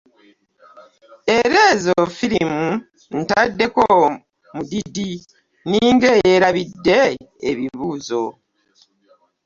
Era 1.37 1.63
zzo 1.77 2.01
firimu 2.17 2.63
ntaddeko 3.23 3.83
mudidi 4.53 5.09
ninga 5.69 6.09
eyerabidde 6.19 6.97
ebibuuzo. 7.49 8.23